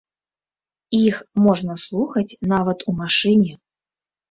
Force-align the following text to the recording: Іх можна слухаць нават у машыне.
Іх 0.99 1.19
можна 1.45 1.77
слухаць 1.85 2.37
нават 2.55 2.85
у 2.91 2.97
машыне. 3.05 3.53